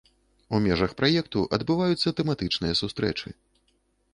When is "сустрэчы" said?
2.81-3.29